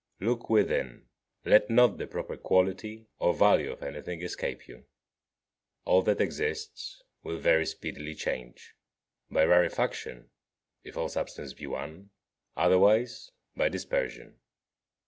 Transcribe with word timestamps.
3. 0.17 0.27
Look 0.29 0.49
within. 0.49 1.05
Let 1.45 1.69
not 1.69 1.99
the 1.99 2.07
proper 2.07 2.35
quality 2.35 3.05
or 3.19 3.35
value 3.35 3.71
of 3.71 3.83
anything 3.83 4.23
escape 4.23 4.67
you. 4.67 4.77
4. 5.85 5.93
All 5.93 6.01
that 6.01 6.19
exists 6.19 7.03
will 7.21 7.37
very 7.37 7.67
speedily 7.67 8.15
change; 8.15 8.73
by 9.29 9.45
rarefaction, 9.45 10.31
if 10.83 10.97
all 10.97 11.07
substance 11.09 11.53
be 11.53 11.67
one; 11.67 12.09
otherwise 12.57 13.29
by 13.55 13.69
dispersion. 13.69 14.39